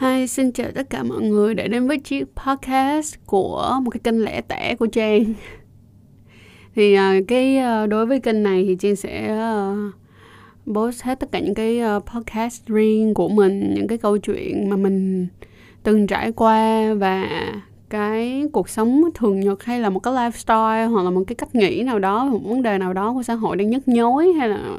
[0.00, 4.00] Hi, xin chào tất cả mọi người đã đến với chiếc podcast của một cái
[4.04, 5.24] kênh lẻ tẻ của Trang.
[6.74, 11.32] Thì uh, cái uh, đối với kênh này thì Trang sẽ uh, post hết tất
[11.32, 15.26] cả những cái uh, podcast riêng của mình, những cái câu chuyện mà mình
[15.82, 17.28] từng trải qua và
[17.90, 21.54] cái cuộc sống thường nhật hay là một cái lifestyle hoặc là một cái cách
[21.54, 24.48] nghĩ nào đó, một vấn đề nào đó của xã hội đang nhức nhối hay
[24.48, 24.76] là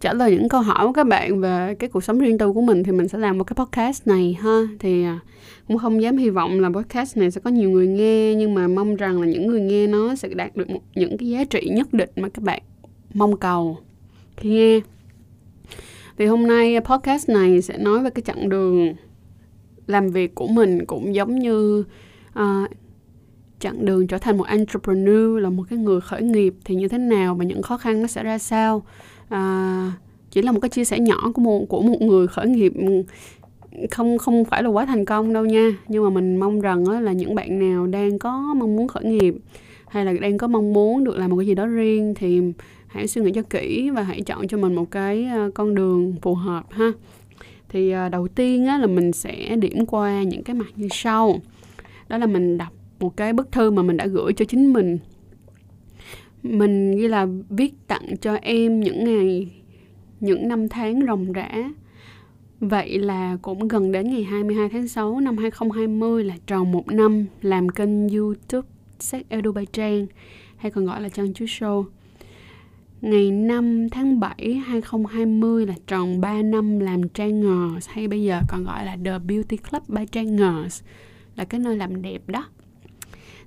[0.00, 2.60] trả lời những câu hỏi của các bạn về cái cuộc sống riêng tư của
[2.60, 4.60] mình thì mình sẽ làm một cái podcast này ha.
[4.78, 5.20] Thì à,
[5.68, 8.68] cũng không dám hy vọng là podcast này sẽ có nhiều người nghe nhưng mà
[8.68, 11.68] mong rằng là những người nghe nó sẽ đạt được một, những cái giá trị
[11.72, 12.62] nhất định mà các bạn
[13.14, 13.78] mong cầu
[14.36, 14.80] khi nghe.
[16.18, 18.94] Thì hôm nay podcast này sẽ nói về cái chặng đường
[19.86, 21.84] làm việc của mình cũng giống như
[22.38, 22.70] uh,
[23.60, 26.98] chặng đường trở thành một entrepreneur là một cái người khởi nghiệp thì như thế
[26.98, 28.82] nào và những khó khăn nó sẽ ra sao
[29.28, 29.92] à,
[30.30, 33.02] chỉ là một cái chia sẻ nhỏ của một của một người khởi nghiệp ừ,
[33.90, 35.70] không không phải là quá thành công đâu nha.
[35.88, 39.34] Nhưng mà mình mong rằng là những bạn nào đang có mong muốn khởi nghiệp
[39.88, 42.40] hay là đang có mong muốn được làm một cái gì đó riêng thì
[42.86, 46.14] hãy suy nghĩ cho kỹ và hãy chọn cho mình một cái à, con đường
[46.22, 46.92] phù hợp ha.
[47.68, 51.40] Thì à, đầu tiên á, là mình sẽ điểm qua những cái mặt như sau.
[52.08, 54.98] Đó là mình đọc một cái bức thư mà mình đã gửi cho chính mình
[56.50, 59.52] mình ghi là viết tặng cho em những ngày,
[60.20, 61.70] những năm tháng ròng rã
[62.60, 67.26] Vậy là cũng gần đến ngày 22 tháng 6 năm 2020 là tròn một năm
[67.42, 70.06] làm kênh YouTube Sách Edu Bay Trang,
[70.56, 71.84] hay còn gọi là Trang Chú Show.
[73.00, 78.40] Ngày 5 tháng 7 2020 là tròn 3 năm làm Trang Ngers hay bây giờ
[78.48, 80.82] còn gọi là The Beauty Club by Trang Ngers
[81.36, 82.44] là cái nơi làm đẹp đó.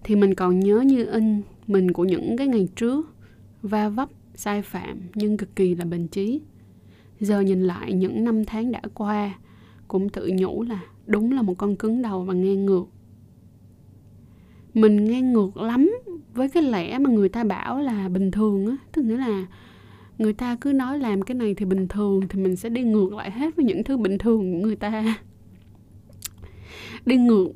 [0.04, 3.16] Thì mình còn nhớ như in mình của những cái ngày trước,
[3.62, 6.42] va vấp, sai phạm nhưng cực kỳ là bình trí
[7.20, 9.40] giờ nhìn lại những năm tháng đã qua,
[9.88, 12.86] cũng tự nhủ là đúng là một con cứng đầu và ngang ngược.
[14.74, 15.92] Mình ngang ngược lắm
[16.34, 19.48] với cái lẽ mà người ta bảo là bình thường á, tức nghĩa là
[20.18, 23.14] người ta cứ nói làm cái này thì bình thường thì mình sẽ đi ngược
[23.14, 25.20] lại hết với những thứ bình thường của người ta.
[27.06, 27.48] Đi ngược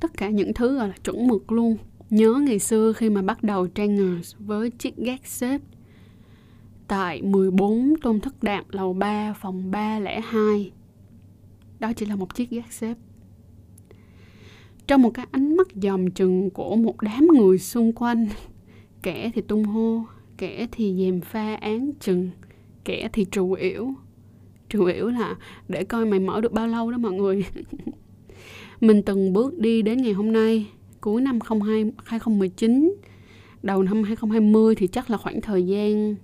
[0.00, 1.76] tất cả những thứ gọi là chuẩn mực luôn.
[2.12, 5.60] Nhớ ngày xưa khi mà bắt đầu Trangers với chiếc gác xếp
[6.88, 10.72] tại 14 Tôn Thất Đạm lầu 3 phòng 302.
[11.78, 12.96] Đó chỉ là một chiếc gác xếp.
[14.86, 18.28] Trong một cái ánh mắt dòm chừng của một đám người xung quanh,
[19.02, 20.04] kẻ thì tung hô,
[20.38, 22.30] kẻ thì dèm pha án chừng,
[22.84, 23.94] kẻ thì trù yểu.
[24.68, 25.36] Trù yểu là
[25.68, 27.44] để coi mày mở được bao lâu đó mọi người.
[28.80, 30.66] Mình từng bước đi đến ngày hôm nay
[31.02, 31.38] cuối năm
[32.04, 32.94] 2019
[33.62, 36.14] đầu năm 2020 thì chắc là khoảng thời gian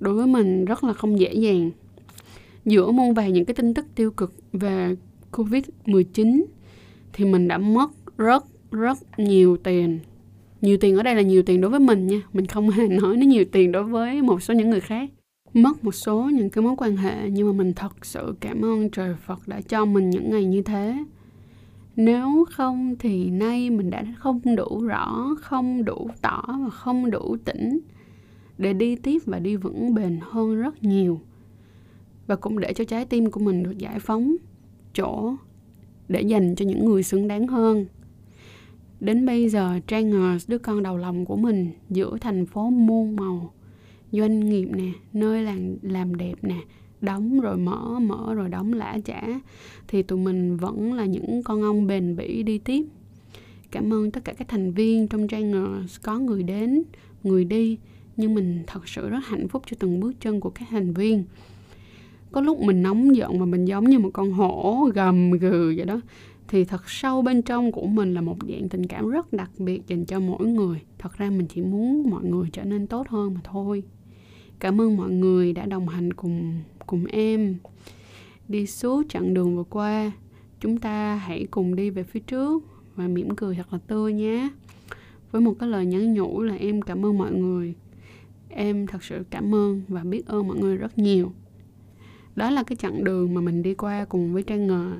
[0.00, 1.70] đối với mình rất là không dễ dàng.
[2.64, 4.96] Giữa muôn vàng những cái tin tức tiêu cực về
[5.32, 6.44] Covid-19
[7.12, 9.98] thì mình đã mất rất rất nhiều tiền.
[10.60, 13.16] Nhiều tiền ở đây là nhiều tiền đối với mình nha, mình không hề nói
[13.16, 15.10] nó nhiều tiền đối với một số những người khác.
[15.54, 18.90] Mất một số những cái mối quan hệ nhưng mà mình thật sự cảm ơn
[18.90, 21.04] trời Phật đã cho mình những ngày như thế
[21.96, 27.36] nếu không thì nay mình đã không đủ rõ, không đủ tỏ và không đủ
[27.44, 27.80] tỉnh
[28.58, 31.20] để đi tiếp và đi vững bền hơn rất nhiều.
[32.26, 34.36] Và cũng để cho trái tim của mình được giải phóng
[34.94, 35.34] chỗ
[36.08, 37.86] để dành cho những người xứng đáng hơn.
[39.00, 43.16] Đến bây giờ trang ngờ đứa con đầu lòng của mình, giữa thành phố muôn
[43.16, 43.52] màu,
[44.12, 46.60] doanh nghiệp nè, nơi làm làm đẹp nè
[47.04, 49.40] đóng rồi mở mở rồi đóng lã chả,
[49.88, 52.86] thì tụi mình vẫn là những con ong bền bỉ đi tiếp.
[53.70, 56.82] Cảm ơn tất cả các thành viên trong trang có người đến,
[57.22, 57.78] người đi,
[58.16, 61.24] nhưng mình thật sự rất hạnh phúc cho từng bước chân của các thành viên.
[62.32, 65.86] Có lúc mình nóng giận mà mình giống như một con hổ gầm gừ vậy
[65.86, 66.00] đó,
[66.48, 69.82] thì thật sâu bên trong của mình là một dạng tình cảm rất đặc biệt
[69.86, 70.80] dành cho mỗi người.
[70.98, 73.82] Thật ra mình chỉ muốn mọi người trở nên tốt hơn mà thôi
[74.58, 77.56] cảm ơn mọi người đã đồng hành cùng cùng em.
[78.48, 80.12] Đi suốt chặng đường vừa qua,
[80.60, 82.62] chúng ta hãy cùng đi về phía trước
[82.96, 84.48] và mỉm cười thật là tươi nhé.
[85.30, 87.74] Với một cái lời nhắn nhủ là em cảm ơn mọi người.
[88.48, 91.32] Em thật sự cảm ơn và biết ơn mọi người rất nhiều.
[92.36, 94.92] Đó là cái chặng đường mà mình đi qua cùng với trang ngờ.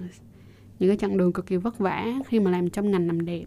[0.78, 3.44] Những cái chặng đường cực kỳ vất vả khi mà làm trong ngành làm đẹp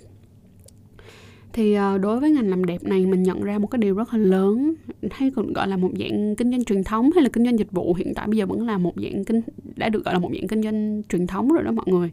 [1.58, 4.14] thì ờ, đối với ngành làm đẹp này mình nhận ra một cái điều rất
[4.14, 4.74] là lớn,
[5.12, 7.72] hay còn gọi là một dạng kinh doanh truyền thống hay là kinh doanh dịch
[7.72, 9.42] vụ hiện tại bây giờ vẫn là một dạng kinh,
[9.76, 12.12] đã được gọi là một dạng kinh doanh truyền thống rồi đó mọi người.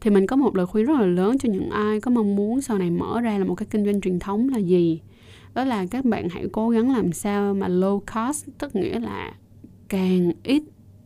[0.00, 2.60] Thì mình có một lời khuyên rất là lớn cho những ai có mong muốn
[2.60, 5.00] sau này mở ra là một cái kinh doanh truyền thống là gì?
[5.54, 9.34] Đó là các bạn hãy cố gắng làm sao mà low cost, tức nghĩa là
[9.88, 10.62] càng ít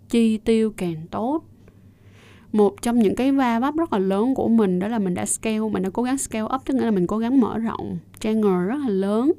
[0.08, 1.44] chi tiêu càng tốt
[2.52, 5.26] một trong những cái va vấp rất là lớn của mình đó là mình đã
[5.26, 7.98] scale mình đã cố gắng scale up tức nghĩa là mình cố gắng mở rộng
[8.20, 9.32] channel rất là lớn.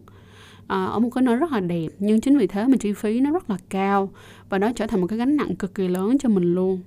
[0.67, 3.19] À, ở một cái nơi rất là đẹp nhưng chính vì thế mà chi phí
[3.19, 4.09] nó rất là cao
[4.49, 6.79] và nó trở thành một cái gánh nặng cực kỳ lớn cho mình luôn.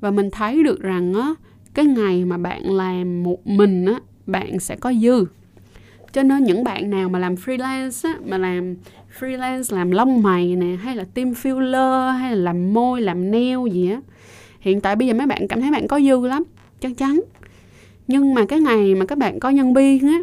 [0.00, 1.34] Và mình thấy được rằng á
[1.74, 5.24] cái ngày mà bạn làm một mình á bạn sẽ có dư.
[6.12, 8.76] Cho nên những bạn nào mà làm freelance á, mà làm
[9.18, 13.58] freelance làm lông mày nè hay là tiêm filler hay là làm môi làm nail
[13.72, 14.00] gì á
[14.64, 16.42] hiện tại bây giờ mấy bạn cảm thấy bạn có dư lắm
[16.80, 17.20] chắc chắn.
[18.06, 20.18] Nhưng mà cái ngày mà các bạn có nhân viên á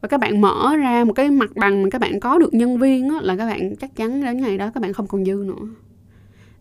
[0.00, 2.78] và các bạn mở ra một cái mặt bằng mà các bạn có được nhân
[2.78, 5.44] viên á, là các bạn chắc chắn đến ngày đó các bạn không còn dư
[5.46, 5.68] nữa.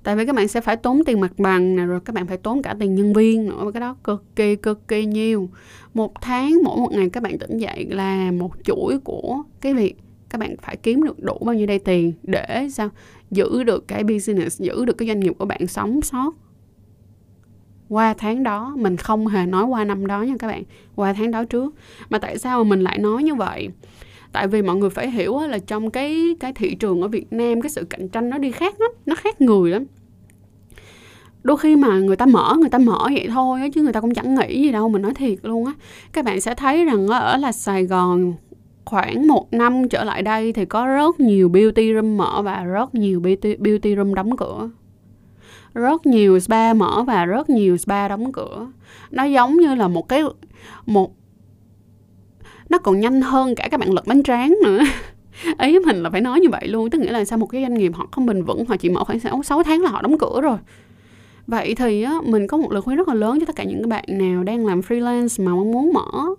[0.03, 2.37] Tại vì các bạn sẽ phải tốn tiền mặt bằng nè rồi các bạn phải
[2.37, 5.49] tốn cả tiền nhân viên nữa và cái đó cực kỳ cực kỳ nhiều.
[5.93, 9.95] Một tháng mỗi một ngày các bạn tỉnh dậy là một chuỗi của cái việc
[10.29, 12.89] các bạn phải kiếm được đủ bao nhiêu đây tiền để sao
[13.31, 16.31] giữ được cái business, giữ được cái doanh nghiệp của bạn sống sót.
[17.89, 20.63] Qua tháng đó, mình không hề nói qua năm đó nha các bạn,
[20.95, 21.75] qua tháng đó trước.
[22.09, 23.69] Mà tại sao mà mình lại nói như vậy?
[24.31, 27.61] Tại vì mọi người phải hiểu là trong cái cái thị trường ở Việt Nam,
[27.61, 29.85] cái sự cạnh tranh nó đi khác lắm, nó khác người lắm.
[31.43, 34.13] Đôi khi mà người ta mở, người ta mở vậy thôi chứ người ta cũng
[34.13, 35.73] chẳng nghĩ gì đâu, mình nói thiệt luôn á.
[36.11, 38.33] Các bạn sẽ thấy rằng ở là Sài Gòn
[38.89, 42.95] khoảng một năm trở lại đây thì có rất nhiều beauty room mở và rất
[42.95, 44.69] nhiều beauty, beauty room đóng cửa.
[45.73, 48.67] Rất nhiều spa mở và rất nhiều spa đóng cửa.
[49.11, 50.23] Nó giống như là một cái
[50.85, 51.13] một
[52.69, 54.79] nó còn nhanh hơn cả các bạn lật bánh tráng nữa.
[55.59, 57.73] Ý mình là phải nói như vậy luôn tức nghĩa là sao một cái doanh
[57.73, 60.17] nghiệp họ không bình vững họ chỉ mở khoảng 6, 6 tháng là họ đóng
[60.17, 60.57] cửa rồi.
[61.47, 63.81] Vậy thì á, mình có một lời khuyên rất là lớn cho tất cả những
[63.81, 66.35] các bạn nào đang làm freelance mà mong muốn mở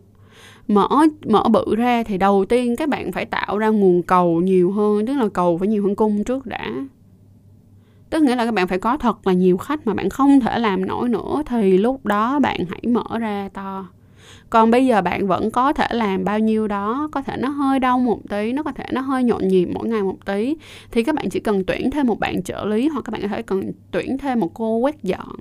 [0.71, 0.89] mở
[1.27, 5.07] mở bự ra thì đầu tiên các bạn phải tạo ra nguồn cầu nhiều hơn,
[5.07, 6.71] tức là cầu phải nhiều hơn cung trước đã.
[8.11, 10.59] Tức nghĩa là các bạn phải có thật là nhiều khách mà bạn không thể
[10.59, 13.89] làm nổi nữa, thì lúc đó bạn hãy mở ra to.
[14.51, 17.79] Còn bây giờ bạn vẫn có thể làm bao nhiêu đó, có thể nó hơi
[17.79, 20.57] đau một tí, nó có thể nó hơi nhộn nhịp mỗi ngày một tí,
[20.91, 23.29] thì các bạn chỉ cần tuyển thêm một bạn trợ lý hoặc các bạn có
[23.29, 25.37] thể cần tuyển thêm một cô quét dọn.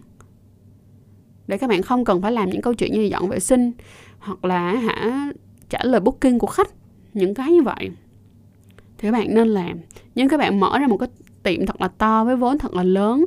[1.47, 3.71] Để các bạn không cần phải làm những câu chuyện như dọn vệ sinh
[4.19, 5.31] hoặc là hả,
[5.69, 6.69] trả lời booking của khách,
[7.13, 7.91] những cái như vậy.
[8.97, 9.77] Thì các bạn nên làm.
[10.15, 11.09] Nhưng các bạn mở ra một cái
[11.43, 13.25] tiệm thật là to với vốn thật là lớn,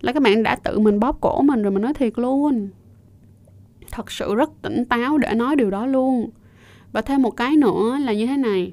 [0.00, 2.68] là các bạn đã tự mình bóp cổ mình rồi mình nói thiệt luôn.
[3.90, 6.30] Thật sự rất tỉnh táo để nói điều đó luôn.
[6.92, 8.72] Và thêm một cái nữa là như thế này.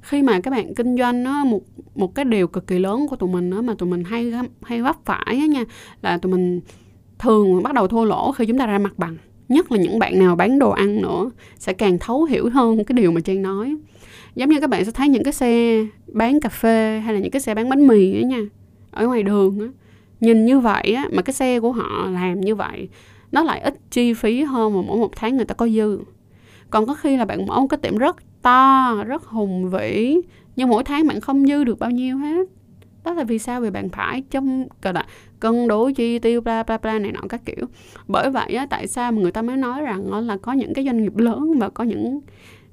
[0.00, 1.60] Khi mà các bạn kinh doanh nó một
[1.94, 4.32] một cái điều cực kỳ lớn của tụi mình đó mà tụi mình hay
[4.62, 5.64] hay vấp phải á nha,
[6.02, 6.60] là tụi mình
[7.18, 9.16] thường bắt đầu thua lỗ khi chúng ta ra mặt bằng
[9.50, 12.94] nhất là những bạn nào bán đồ ăn nữa, sẽ càng thấu hiểu hơn cái
[12.94, 13.76] điều mà trang nói.
[14.34, 17.30] Giống như các bạn sẽ thấy những cái xe bán cà phê hay là những
[17.30, 18.40] cái xe bán bánh mì ấy nha,
[18.90, 19.66] ở ngoài đường á,
[20.20, 22.88] nhìn như vậy á, mà cái xe của họ làm như vậy,
[23.32, 25.98] nó lại ít chi phí hơn mà mỗi một tháng người ta có dư.
[26.70, 30.20] Còn có khi là bạn mở một cái tiệm rất to, rất hùng vĩ,
[30.56, 32.46] nhưng mỗi tháng bạn không dư được bao nhiêu hết.
[33.04, 35.06] Đó là vì sao vì bạn phải trong gọi là
[35.40, 37.66] cân đối chi tiêu bla bla bla này nọ các kiểu.
[38.08, 40.84] Bởi vậy á, tại sao mà người ta mới nói rằng là có những cái
[40.84, 42.20] doanh nghiệp lớn và có những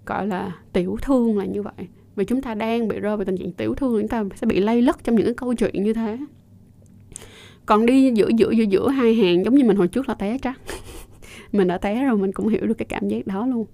[0.05, 1.87] gọi là tiểu thương là như vậy?
[2.15, 4.59] Vì chúng ta đang bị rơi vào tình trạng tiểu thương chúng ta sẽ bị
[4.59, 6.17] lây lất trong những cái câu chuyện như thế.
[7.65, 10.37] Còn đi giữa giữa giữa giữa hai hàng giống như mình hồi trước là té
[10.41, 10.59] trắc
[11.51, 13.65] mình đã té rồi mình cũng hiểu được cái cảm giác đó luôn.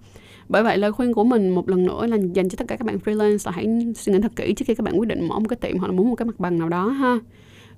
[0.50, 2.86] Bởi vậy lời khuyên của mình một lần nữa là dành cho tất cả các
[2.86, 5.40] bạn freelance là hãy suy nghĩ thật kỹ trước khi các bạn quyết định mở
[5.40, 7.20] một cái tiệm hoặc là muốn một cái mặt bằng nào đó ha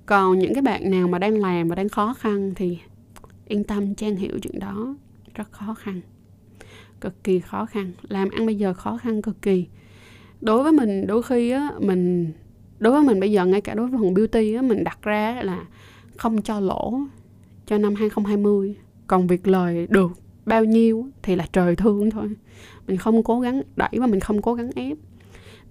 [0.06, 2.78] còn những cái bạn nào mà đang làm và đang khó khăn thì
[3.48, 4.94] yên tâm trang hiểu chuyện đó,
[5.34, 6.00] rất khó khăn,
[7.00, 7.92] cực kỳ khó khăn.
[8.08, 9.66] Làm ăn bây giờ khó khăn cực kỳ.
[10.40, 12.32] Đối với mình, đôi khi á, mình,
[12.78, 15.40] đối với mình bây giờ, ngay cả đối với phần beauty á, mình đặt ra
[15.42, 15.64] là
[16.16, 17.00] không cho lỗ
[17.66, 20.10] cho năm 2020 còn việc lời được
[20.46, 22.28] bao nhiêu thì là trời thương thôi.
[22.86, 24.96] Mình không cố gắng đẩy và mình không cố gắng ép.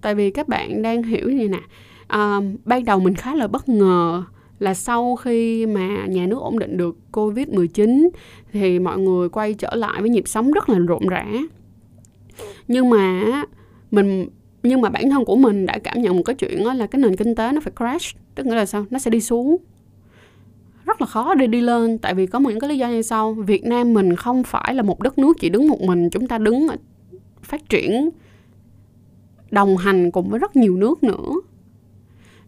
[0.00, 1.60] Tại vì các bạn đang hiểu như nè
[2.12, 4.22] um, ban đầu mình khá là bất ngờ
[4.58, 8.08] là sau khi mà nhà nước ổn định được Covid-19
[8.52, 11.26] thì mọi người quay trở lại với nhịp sống rất là rộn rã.
[12.68, 13.22] Nhưng mà
[13.90, 14.28] mình
[14.62, 17.00] nhưng mà bản thân của mình đã cảm nhận một cái chuyện đó là cái
[17.00, 18.86] nền kinh tế nó phải crash, tức nghĩa là sao?
[18.90, 19.56] Nó sẽ đi xuống
[20.84, 23.02] rất là khó để đi lên tại vì có một những cái lý do như
[23.02, 26.28] sau Việt Nam mình không phải là một đất nước chỉ đứng một mình chúng
[26.28, 26.66] ta đứng
[27.42, 28.10] phát triển
[29.50, 31.32] đồng hành cùng với rất nhiều nước nữa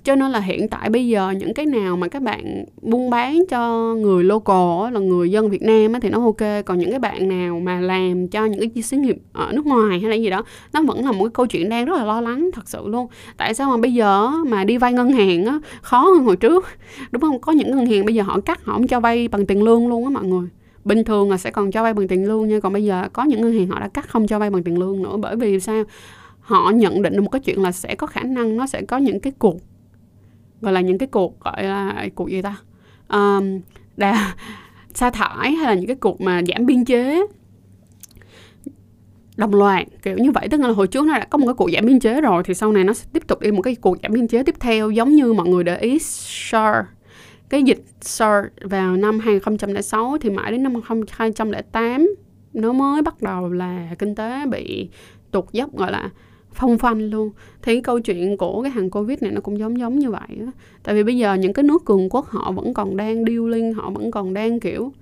[0.05, 3.43] cho nên là hiện tại bây giờ những cái nào mà các bạn buôn bán
[3.49, 6.65] cho người local là người dân Việt Nam thì nó ok.
[6.67, 10.01] Còn những cái bạn nào mà làm cho những cái xí nghiệp ở nước ngoài
[10.01, 12.21] hay là gì đó, nó vẫn là một cái câu chuyện đang rất là lo
[12.21, 13.07] lắng, thật sự luôn.
[13.37, 16.67] Tại sao mà bây giờ mà đi vay ngân hàng á, khó hơn hồi trước.
[17.11, 17.41] Đúng không?
[17.41, 19.89] Có những ngân hàng bây giờ họ cắt, họ không cho vay bằng tiền lương
[19.89, 20.49] luôn á mọi người.
[20.85, 23.25] Bình thường là sẽ còn cho vay bằng tiền lương nha, còn bây giờ có
[23.25, 25.61] những ngân hàng họ đã cắt không cho vay bằng tiền lương nữa, bởi vì
[25.61, 25.85] sao?
[26.41, 28.99] Họ nhận định được một cái chuyện là sẽ có khả năng nó sẽ có
[28.99, 29.57] những cái cuộc
[30.61, 32.57] gọi là những cái cuộc gọi là cuộc gì ta?
[33.09, 33.61] Um,
[33.97, 34.35] đà
[34.95, 37.21] sa thải hay là những cái cuộc mà giảm biên chế.
[39.37, 40.49] Đồng loạt kiểu như vậy.
[40.51, 42.55] Tức là hồi trước nó đã có một cái cuộc giảm biên chế rồi thì
[42.55, 44.91] sau này nó sẽ tiếp tục đi một cái cuộc giảm biên chế tiếp theo
[44.91, 46.87] giống như mọi người để ý SARS
[47.49, 50.75] cái dịch SARS vào năm 2006 thì mãi đến năm
[51.13, 52.15] 2008
[52.53, 54.89] nó mới bắt đầu là kinh tế bị
[55.31, 56.11] tụt dốc gọi là
[56.59, 57.31] phong phanh luôn.
[57.63, 60.53] Thì câu chuyện của cái hàng covid này nó cũng giống giống như vậy á.
[60.83, 63.73] Tại vì bây giờ những cái nước cường quốc họ vẫn còn đang điêu linh
[63.73, 64.93] họ vẫn còn đang kiểu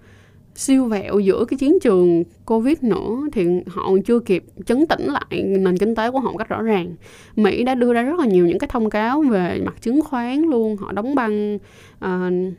[0.55, 5.43] siêu vẹo giữa cái chiến trường covid nữa thì họ chưa kịp chấn tĩnh lại
[5.43, 6.95] nền kinh tế của họ một cách rõ ràng.
[7.37, 10.43] Mỹ đã đưa ra rất là nhiều những cái thông cáo về mặt chứng khoán
[10.43, 11.59] luôn họ đóng băng
[12.05, 12.55] uh,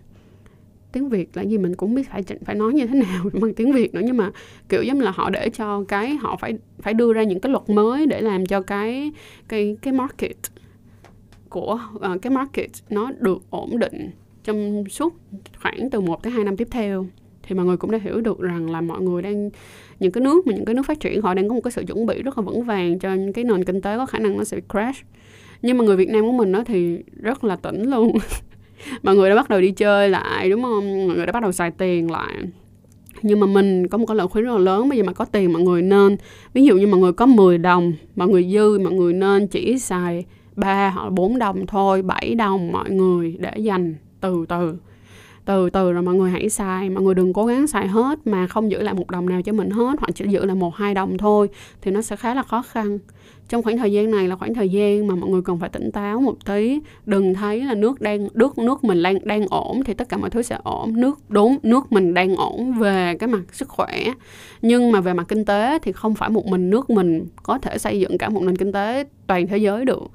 [0.92, 3.72] tiếng Việt là gì mình cũng biết phải phải nói như thế nào bằng tiếng
[3.72, 4.02] Việt nữa.
[4.04, 4.32] Nhưng mà
[4.70, 7.70] kiểu giống là họ để cho cái họ phải phải đưa ra những cái luật
[7.70, 9.12] mới để làm cho cái
[9.48, 10.38] cái cái market
[11.50, 14.12] của uh, cái market nó được ổn định
[14.44, 15.14] trong suốt
[15.62, 17.06] khoảng từ 1 tới 2 năm tiếp theo.
[17.44, 19.50] Thì mọi người cũng đã hiểu được rằng là mọi người đang
[20.00, 21.84] những cái nước mà những cái nước phát triển họ đang có một cái sự
[21.88, 24.44] chuẩn bị rất là vững vàng cho cái nền kinh tế có khả năng nó
[24.44, 25.06] sẽ crash.
[25.62, 28.18] Nhưng mà người Việt Nam của mình nó thì rất là tỉnh luôn.
[29.04, 31.08] mọi người đã bắt đầu đi chơi lại, đúng không?
[31.08, 32.34] Mọi người đã bắt đầu xài tiền lại.
[33.22, 35.26] Nhưng mà mình có một cái lời khuyên rất là lớn, bây giờ mà có
[35.26, 36.18] tiền mọi người nên,
[36.54, 39.80] ví dụ như mọi người có 10 đồng, mọi người dư, mọi người nên chỉ
[39.80, 44.78] xài 3 hoặc 4 đồng thôi 7 đồng mọi người để dành từ từ
[45.48, 46.90] từ từ, rồi mọi người hãy xài.
[46.90, 49.54] Mọi người đừng cố gắng xài hết mà không giữ lại một đồng nào cho
[49.54, 51.50] mình hết, hoặc chỉ giữ lại một, hai đồng thôi
[51.82, 53.00] thì nó sẽ khá là khó khăn.
[53.50, 55.92] Trong khoảng thời gian này là khoảng thời gian mà mọi người cần phải tỉnh
[55.92, 56.80] táo một tí.
[57.06, 60.30] Đừng thấy là nước đang, nước nước mình đang đang ổn thì tất cả mọi
[60.30, 61.02] thứ sẽ ổn.
[61.02, 64.04] Nước, đúng, nước mình đang ổn về cái mặt sức khỏe.
[64.62, 67.78] Nhưng mà về mặt kinh tế thì không phải một mình nước mình có thể
[67.78, 70.12] xây dựng cả một nền kinh tế toàn thế giới được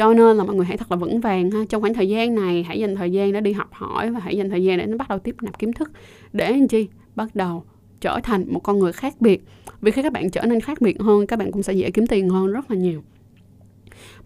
[0.00, 1.64] cho nên là mọi người hãy thật là vững vàng ha.
[1.68, 4.36] Trong khoảng thời gian này, hãy dành thời gian để đi học hỏi và hãy
[4.36, 5.90] dành thời gian để nó bắt đầu tiếp nạp kiến thức
[6.32, 6.88] để anh chi?
[7.16, 7.64] Bắt đầu
[8.00, 9.44] trở thành một con người khác biệt.
[9.80, 12.06] Vì khi các bạn trở nên khác biệt hơn, các bạn cũng sẽ dễ kiếm
[12.06, 13.02] tiền hơn rất là nhiều.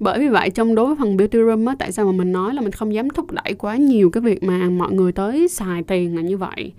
[0.01, 2.55] Bởi vì vậy, trong đối với phần beauty room á, tại sao mà mình nói
[2.55, 5.83] là mình không dám thúc đẩy quá nhiều cái việc mà mọi người tới xài
[5.83, 6.73] tiền là như vậy?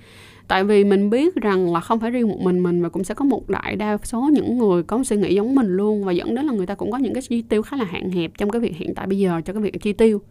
[0.48, 3.14] Tại vì mình biết rằng là không phải riêng một mình mình mà cũng sẽ
[3.14, 6.04] có một đại đa số những người có suy nghĩ giống mình luôn.
[6.04, 8.10] Và dẫn đến là người ta cũng có những cái chi tiêu khá là hạn
[8.10, 10.22] hẹp trong cái việc hiện tại bây giờ cho cái việc chi tiêu.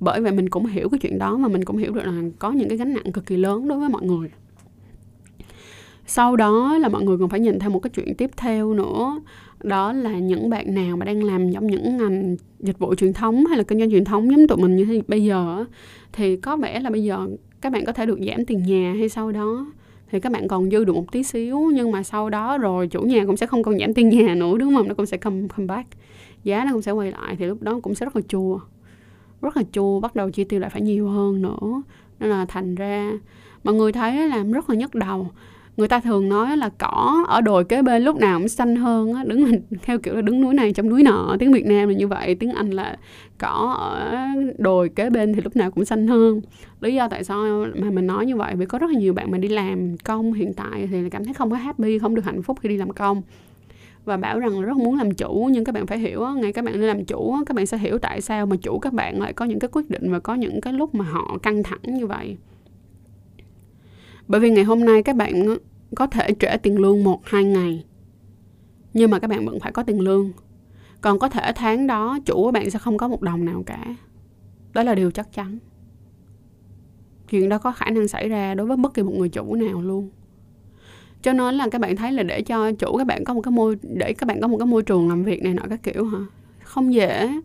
[0.00, 2.52] Bởi vậy mình cũng hiểu cái chuyện đó mà mình cũng hiểu được là có
[2.52, 4.30] những cái gánh nặng cực kỳ lớn đối với mọi người.
[6.06, 9.20] Sau đó là mọi người còn phải nhìn theo một cái chuyện tiếp theo nữa.
[9.62, 13.46] Đó là những bạn nào mà đang làm trong những ngành dịch vụ truyền thống
[13.46, 15.64] hay là kinh doanh truyền thống giống tụi mình như thế bây giờ
[16.12, 17.28] thì có vẻ là bây giờ
[17.64, 19.66] các bạn có thể được giảm tiền nhà hay sau đó.
[20.10, 23.02] Thì các bạn còn dư được một tí xíu nhưng mà sau đó rồi chủ
[23.02, 24.88] nhà cũng sẽ không còn giảm tiền nhà nữa đúng không?
[24.88, 25.88] Nó cũng sẽ come, come back.
[26.44, 28.58] Giá nó cũng sẽ quay lại thì lúc đó cũng sẽ rất là chua.
[29.42, 31.82] Rất là chua bắt đầu chi tiêu lại phải nhiều hơn nữa.
[32.20, 33.12] Nên là thành ra
[33.64, 35.30] mọi người thấy làm rất là nhức đầu
[35.76, 39.14] người ta thường nói là cỏ ở đồi kế bên lúc nào cũng xanh hơn
[39.14, 39.46] á, đứng
[39.82, 41.36] theo kiểu là đứng núi này trong núi nọ.
[41.38, 42.96] Tiếng việt nam là như vậy, tiếng anh là
[43.38, 44.10] cỏ ở
[44.58, 46.40] đồi kế bên thì lúc nào cũng xanh hơn.
[46.80, 49.30] Lý do tại sao mà mình nói như vậy, vì có rất là nhiều bạn
[49.30, 52.42] mà đi làm công hiện tại thì cảm thấy không có happy, không được hạnh
[52.42, 53.22] phúc khi đi làm công.
[54.04, 56.64] Và bảo rằng là rất muốn làm chủ, nhưng các bạn phải hiểu ngay các
[56.64, 59.32] bạn đi làm chủ các bạn sẽ hiểu tại sao mà chủ các bạn lại
[59.32, 62.06] có những cái quyết định và có những cái lúc mà họ căng thẳng như
[62.06, 62.36] vậy
[64.28, 65.58] bởi vì ngày hôm nay các bạn ờ,
[65.96, 67.84] có thể trễ tiền lương một, hai ngày.
[68.94, 70.32] Nhưng mà các bạn vẫn phải có tiền lương.
[71.00, 73.96] Còn có thể tháng đó, chủ của bạn sẽ không có một đồng nào cả.
[74.72, 75.58] Đó là điều chắc chắn.
[77.30, 79.82] Chuyện đó có khả năng xảy ra đối với bất kỳ một người chủ nào
[79.82, 80.10] luôn.
[81.22, 83.52] Cho nên là các bạn thấy là để cho chủ các bạn có một cái
[83.52, 86.04] môi, để các bạn có một cái môi trường làm việc này nọ các kiểu
[86.04, 86.18] hả?
[86.62, 87.40] Không dễ.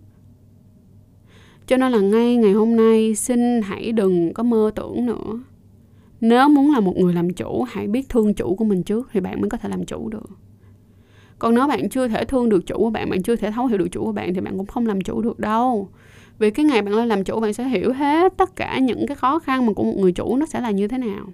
[1.68, 5.40] Cho nên là ngay ngày hôm nay, xin hãy đừng có mơ tưởng nữa
[6.22, 9.20] nếu muốn là một người làm chủ, hãy biết thương chủ của mình trước thì
[9.20, 10.30] bạn mới có thể làm chủ được.
[11.40, 13.78] Còn nếu bạn chưa thể thương được chủ của bạn bạn chưa thể thấu hiểu
[13.78, 15.90] được chủ của bạn thì bạn cũng không làm chủ được đâu.
[16.40, 19.16] Vì cái ngày bạn lên làm chủ, bạn sẽ hiểu hết tất cả những cái
[19.16, 21.28] khó khăn mà của một người chủ nó sẽ là như thế nào.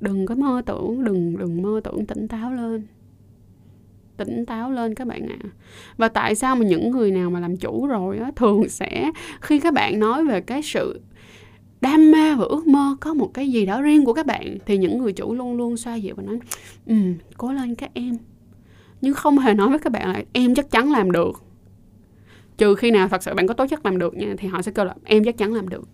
[0.00, 2.86] Đừng có mơ tưởng, đừng đừng mơ tưởng tỉnh táo lên.
[4.16, 5.36] Tỉnh táo lên các bạn ạ.
[5.44, 5.50] À.
[5.96, 9.10] và tại sao mà những người nào mà làm chủ rồi á, thường sẽ,
[9.40, 11.00] khi các bạn nói về cái sự
[11.80, 14.78] đam mê và ước mơ có một cái gì đó riêng của các bạn thì
[14.78, 16.38] những người chủ luôn luôn xoa dịu và nói
[16.86, 16.94] ừ
[17.36, 18.16] cố lên các em.
[19.00, 21.44] Nhưng không hề nói với các bạn là em chắc chắn làm được.
[22.58, 24.72] Trừ khi nào thật sự bạn có tố chất làm được nha thì họ sẽ
[24.72, 25.88] kêu là em chắc chắn làm được.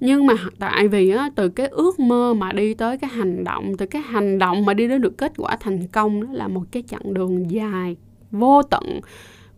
[0.00, 3.76] Nhưng mà tại vì á, từ cái ước mơ mà đi tới cái hành động
[3.78, 6.62] từ cái hành động mà đi đến được kết quả thành công đó là một
[6.70, 7.96] cái chặng đường dài
[8.30, 9.00] vô tận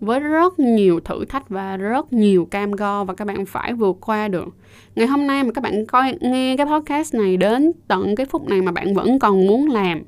[0.00, 3.96] với rất nhiều thử thách và rất nhiều cam go và các bạn phải vượt
[4.00, 4.48] qua được.
[4.94, 8.48] Ngày hôm nay mà các bạn coi nghe cái podcast này đến tận cái phút
[8.48, 10.02] này mà bạn vẫn còn muốn làm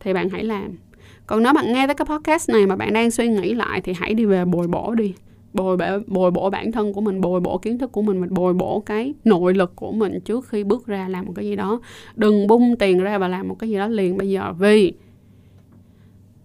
[0.00, 0.78] thì bạn hãy làm.
[1.26, 3.92] Còn nếu bạn nghe tới cái podcast này mà bạn đang suy nghĩ lại thì
[3.92, 5.14] hãy đi về bồi bổ đi
[5.52, 8.34] bồi bổ, bồi bổ bản thân của mình bồi bổ kiến thức của mình mình
[8.34, 11.56] bồi bổ cái nội lực của mình trước khi bước ra làm một cái gì
[11.56, 11.80] đó
[12.16, 14.92] đừng bung tiền ra và làm một cái gì đó liền bây giờ vì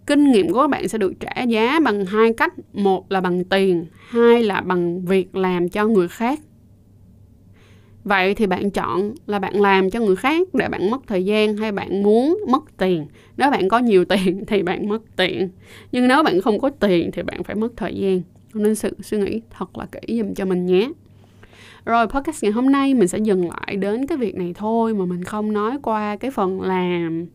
[0.07, 2.53] kinh nghiệm của các bạn sẽ được trả giá bằng hai cách.
[2.74, 6.39] Một là bằng tiền, hai là bằng việc làm cho người khác.
[8.03, 11.57] Vậy thì bạn chọn là bạn làm cho người khác để bạn mất thời gian
[11.57, 13.07] hay bạn muốn mất tiền.
[13.38, 15.50] Nếu bạn có nhiều tiền thì bạn mất tiền,
[15.91, 18.21] nhưng nếu bạn không có tiền thì bạn phải mất thời gian.
[18.53, 20.89] Nên sự suy nghĩ thật là kỹ dùm cho mình nhé.
[21.85, 25.05] Rồi, podcast ngày hôm nay mình sẽ dừng lại đến cái việc này thôi mà
[25.05, 27.25] mình không nói qua cái phần làm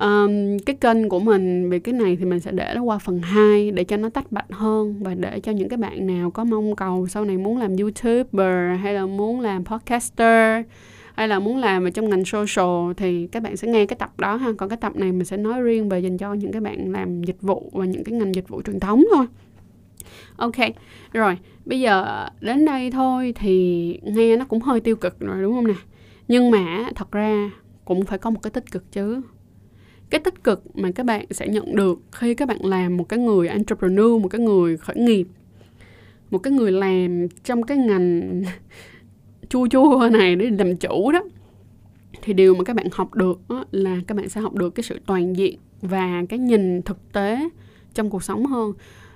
[0.00, 3.22] um, cái kênh của mình về cái này thì mình sẽ để nó qua phần
[3.22, 6.44] 2 để cho nó tách bạch hơn và để cho những cái bạn nào có
[6.44, 10.66] mong cầu sau này muốn làm youtuber hay là muốn làm podcaster
[11.14, 14.10] hay là muốn làm ở trong ngành social thì các bạn sẽ nghe cái tập
[14.18, 14.52] đó ha.
[14.58, 17.22] Còn cái tập này mình sẽ nói riêng về dành cho những cái bạn làm
[17.22, 19.26] dịch vụ và những cái ngành dịch vụ truyền thống thôi.
[20.36, 20.56] Ok
[21.12, 25.54] rồi bây giờ đến đây thôi thì nghe nó cũng hơi tiêu cực rồi đúng
[25.54, 25.74] không nè?
[26.28, 27.50] Nhưng mà thật ra
[27.84, 29.20] cũng phải có một cái tích cực chứ
[30.10, 33.18] cái tích cực mà các bạn sẽ nhận được khi các bạn làm một cái
[33.18, 35.26] người entrepreneur, một cái người khởi nghiệp,
[36.30, 38.42] một cái người làm trong cái ngành
[39.48, 41.22] chua chua này, để làm chủ đó,
[42.22, 43.40] thì điều mà các bạn học được
[43.70, 47.48] là các bạn sẽ học được cái sự toàn diện và cái nhìn thực tế
[47.94, 48.72] trong cuộc sống hơn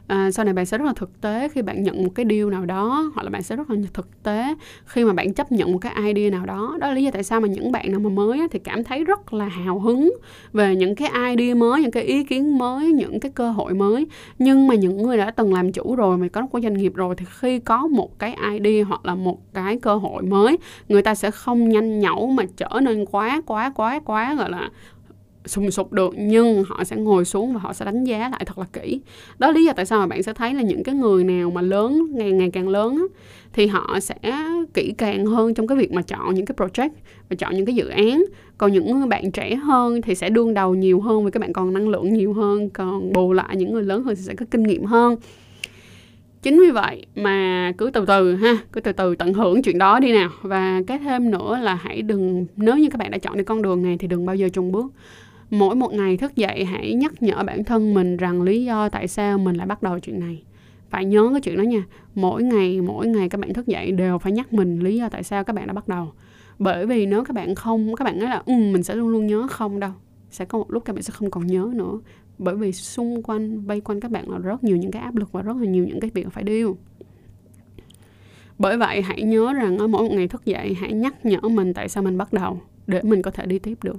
[0.07, 2.51] à, sau này bạn sẽ rất là thực tế khi bạn nhận một cái deal
[2.51, 5.73] nào đó hoặc là bạn sẽ rất là thực tế khi mà bạn chấp nhận
[5.73, 6.77] một cái idea nào đó.
[6.81, 8.85] Đó là lý do tại sao mà những bạn nào mà mới á, thì cảm
[8.85, 10.13] thấy rất là hào hứng
[10.53, 14.07] về những cái idea mới những cái ý kiến mới những cái cơ hội mới.
[14.39, 17.15] Nhưng mà những người đã từng làm chủ rồi mà có một doanh nghiệp rồi
[17.19, 21.15] thì khi có một cái idea hoặc là một cái cơ hội mới người ta
[21.15, 24.71] sẽ không nhanh nhẩu mà trở nên quá quá quá quá gọi là
[25.45, 28.59] sùng sục được nhưng họ sẽ ngồi xuống và họ sẽ đánh giá lại thật
[28.59, 29.01] là kỹ.
[29.39, 31.63] Đó lý do tại sao mà bạn sẽ thấy là những cái người nào mà
[31.63, 33.05] lớn ngày ngày càng lớn á,
[33.53, 34.15] thì họ sẽ
[34.75, 36.91] kỹ càng hơn trong cái việc mà chọn những cái project
[37.29, 38.25] và chọn những cái dự án.
[38.59, 41.73] Còn những bạn trẻ hơn thì sẽ đương đầu nhiều hơn vì các bạn còn
[41.73, 44.63] năng lượng nhiều hơn còn bù lại những người lớn hơn thì sẽ có kinh
[44.63, 45.17] nghiệm hơn.
[46.43, 50.01] Chính vì vậy mà cứ từ từ ha cứ từ từ tận hưởng chuyện đó
[50.01, 50.31] đi nào.
[50.43, 53.63] Và cái thêm nữa là hãy đừng nếu như các bạn đã chọn đi con
[53.63, 54.87] đường này thì đừng bao giờ chùn bước
[55.51, 59.09] mỗi một ngày thức dậy hãy nhắc nhở bản thân mình rằng lý do tại
[59.09, 60.43] sao mình lại bắt đầu chuyện này.
[60.91, 64.19] Phải nhớ cái chuyện đó nha mỗi ngày mỗi ngày các bạn thức dậy đều
[64.19, 66.13] phải nhắc mình lý do tại sao các bạn đã bắt đầu.
[66.59, 69.27] Bởi vì nếu các bạn không các bạn nói là ừ, mình sẽ luôn luôn
[69.27, 69.93] nhớ không đâu.
[70.31, 72.01] Sẽ có một lúc các bạn sẽ không còn nhớ nữa.
[72.39, 75.33] Bởi vì xung quanh vây quanh các bạn là rất nhiều những cái áp lực
[75.33, 76.77] và rất là nhiều những cái việc phải điêu
[78.59, 81.75] bởi vậy hãy nhớ rằng ở mỗi một ngày thức dậy hãy nhắc nhở mình
[81.75, 83.97] tại sao mình bắt đầu để mình có thể đi tiếp được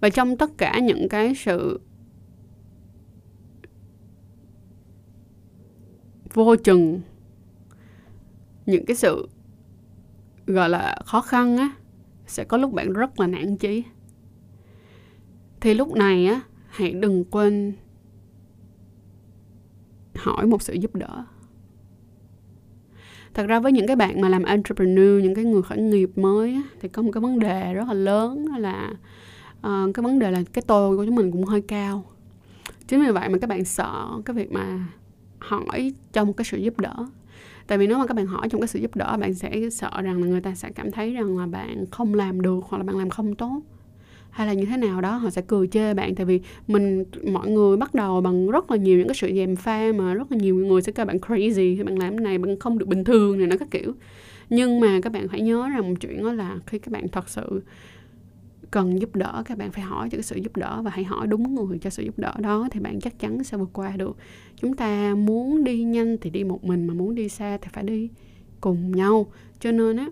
[0.00, 1.80] và trong tất cả những cái sự
[6.34, 7.00] vô chừng
[8.66, 9.28] những cái sự
[10.46, 11.70] gọi là khó khăn á
[12.26, 13.82] sẽ có lúc bạn rất là nản chí.
[15.60, 17.72] Thì lúc này á hãy đừng quên
[20.14, 21.24] hỏi một sự giúp đỡ.
[23.34, 26.52] Thật ra với những cái bạn mà làm entrepreneur những cái người khởi nghiệp mới
[26.52, 28.92] á, thì có một cái vấn đề rất là lớn là
[29.58, 32.04] uh, cái vấn đề là cái tôi của chúng mình cũng hơi cao.
[32.88, 34.86] Chính vì vậy mà các bạn sợ cái việc mà
[35.38, 36.94] hỏi cho một cái sự giúp đỡ.
[37.66, 39.90] Tại vì nếu mà các bạn hỏi trong cái sự giúp đỡ bạn sẽ sợ
[40.02, 42.84] rằng là người ta sẽ cảm thấy rằng là bạn không làm được hoặc là
[42.84, 43.60] bạn làm không tốt.
[44.30, 46.14] Hay là như thế nào đó họ sẽ cười chê bạn.
[46.14, 49.56] Tại vì mình mọi người bắt đầu bằng rất là nhiều những cái sự dèm
[49.56, 52.38] pha mà rất là nhiều người sẽ kêu bạn crazy thì bạn làm cái này
[52.38, 53.92] bạn không được bình thường này nó các kiểu.
[54.50, 57.28] Nhưng mà các bạn phải nhớ rằng một chuyện đó là khi các bạn thật
[57.28, 57.62] sự
[58.70, 61.26] cần giúp đỡ, các bạn phải hỏi cho cái sự giúp đỡ và hãy hỏi
[61.26, 64.16] đúng người cho sự giúp đỡ đó thì bạn chắc chắn sẽ vượt qua được.
[64.56, 67.84] Chúng ta muốn đi nhanh thì đi một mình mà muốn đi xa thì phải
[67.84, 68.08] đi
[68.60, 69.26] cùng nhau.
[69.60, 70.06] Cho nên á,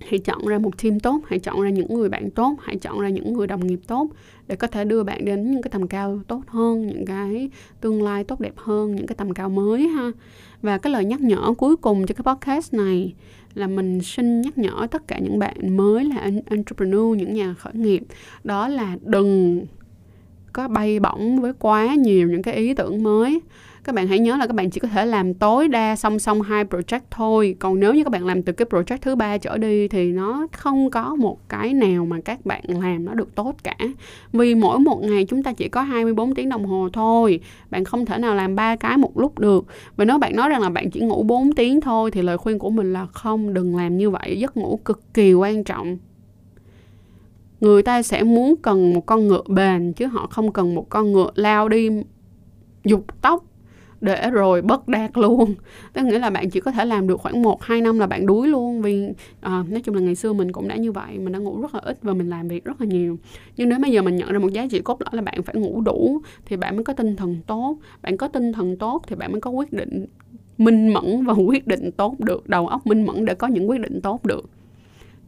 [0.00, 3.00] hãy chọn ra một team tốt, hãy chọn ra những người bạn tốt, hãy chọn
[3.00, 4.08] ra những người đồng nghiệp tốt
[4.46, 8.02] để có thể đưa bạn đến những cái tầm cao tốt hơn, những cái tương
[8.02, 10.12] lai tốt đẹp hơn, những cái tầm cao mới ha.
[10.62, 13.14] Và cái lời nhắc nhở cuối cùng cho cái podcast này
[13.54, 17.74] là mình xin nhắc nhở tất cả những bạn mới là entrepreneur, những nhà khởi
[17.74, 18.02] nghiệp.
[18.44, 19.62] Đó là đừng
[20.52, 23.40] có bay bổng với quá nhiều những cái ý tưởng mới
[23.84, 26.42] các bạn hãy nhớ là các bạn chỉ có thể làm tối đa song song
[26.42, 27.56] hai project thôi.
[27.58, 30.46] Còn nếu như các bạn làm từ cái project thứ ba trở đi thì nó
[30.52, 33.76] không có một cái nào mà các bạn làm nó được tốt cả.
[34.32, 37.40] Vì mỗi một ngày chúng ta chỉ có 24 tiếng đồng hồ thôi.
[37.70, 39.64] Bạn không thể nào làm ba cái một lúc được.
[39.96, 42.58] Và nếu bạn nói rằng là bạn chỉ ngủ 4 tiếng thôi thì lời khuyên
[42.58, 44.38] của mình là không, đừng làm như vậy.
[44.38, 45.98] Giấc ngủ cực kỳ quan trọng.
[47.60, 51.12] Người ta sẽ muốn cần một con ngựa bền chứ họ không cần một con
[51.12, 51.88] ngựa lao đi
[52.84, 53.44] dục tóc
[54.02, 55.54] để rồi bất đạt luôn.
[55.92, 58.26] Tức nghĩa là bạn chỉ có thể làm được khoảng một hai năm là bạn
[58.26, 59.08] đuối luôn vì
[59.40, 61.74] à, nói chung là ngày xưa mình cũng đã như vậy mình đã ngủ rất
[61.74, 63.18] là ít và mình làm việc rất là nhiều.
[63.56, 65.54] Nhưng nếu bây giờ mình nhận ra một giá trị cốt lõi là bạn phải
[65.54, 67.78] ngủ đủ thì bạn mới có tinh thần tốt.
[68.02, 70.06] Bạn có tinh thần tốt thì bạn mới có quyết định
[70.58, 73.80] minh mẫn và quyết định tốt được đầu óc minh mẫn để có những quyết
[73.80, 74.50] định tốt được.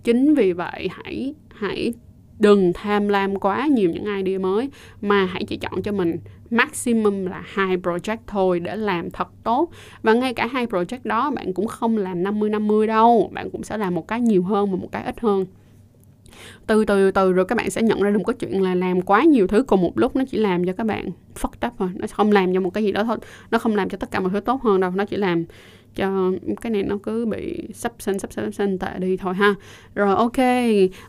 [0.04, 1.92] Chính vì vậy hãy hãy
[2.38, 6.16] đừng tham lam quá nhiều những idea mới mà hãy chỉ chọn cho mình
[6.54, 9.70] maximum là hai project thôi để làm thật tốt.
[10.02, 13.30] Và ngay cả hai project đó, bạn cũng không làm 50 50 đâu.
[13.32, 15.46] Bạn cũng sẽ làm một cái nhiều hơn và một cái ít hơn.
[16.66, 19.02] Từ từ từ rồi các bạn sẽ nhận ra được một cái chuyện là làm
[19.02, 21.88] quá nhiều thứ cùng một lúc, nó chỉ làm cho các bạn fucked up thôi.
[21.94, 23.16] Nó không làm cho một cái gì đó thôi.
[23.50, 24.90] Nó không làm cho tất cả mọi thứ tốt hơn đâu.
[24.90, 25.44] Nó chỉ làm
[25.94, 29.34] cho cái này nó cứ bị sắp sinh sắp sinh sắp sinh tệ đi thôi
[29.34, 29.54] ha.
[29.94, 30.38] Rồi, ok,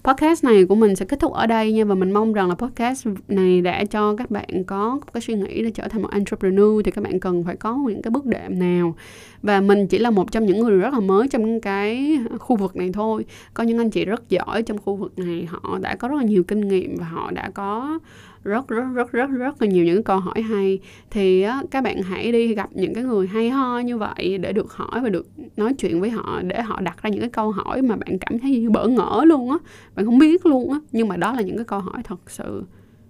[0.04, 2.56] podcast này của mình sẽ kết thúc ở đây nha, và mình mong rằng là
[2.56, 6.86] podcast này đã cho các bạn có cái suy nghĩ để trở thành một entrepreneur,
[6.86, 8.96] thì các bạn cần phải có những cái bước đệm nào.
[9.42, 12.76] Và mình chỉ là một trong những người rất là mới trong cái khu vực
[12.76, 13.26] này thôi.
[13.54, 16.24] Có những anh chị rất giỏi trong khu vực này, họ đã có rất là
[16.24, 18.00] nhiều kinh nghiệm và họ đã có
[18.46, 20.80] rất rất rất rất rất là nhiều những câu hỏi hay.
[21.10, 24.54] Thì á, các bạn hãy đi gặp những cái người hay ho như vậy để
[24.54, 25.28] được hỏi và được
[25.58, 28.40] nói chuyện với họ để họ đặt ra những cái câu hỏi mà bạn cảm
[28.40, 29.58] thấy như bỡ ngỡ luôn á.
[29.96, 30.80] Bạn không biết luôn á.
[30.92, 32.64] Nhưng mà đó là những cái câu hỏi thật sự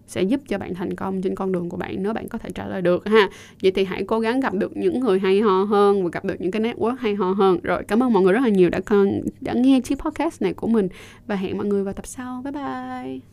[0.07, 2.49] sẽ giúp cho bạn thành công trên con đường của bạn nếu bạn có thể
[2.49, 3.29] trả lời được ha.
[3.61, 6.35] Vậy thì hãy cố gắng gặp được những người hay ho hơn và gặp được
[6.41, 7.59] những cái network hay ho hơn.
[7.63, 10.53] Rồi cảm ơn mọi người rất là nhiều đã con đã nghe chiếc podcast này
[10.53, 10.87] của mình.
[11.27, 12.41] Và hẹn mọi người vào tập sau.
[12.43, 13.25] Bye bye.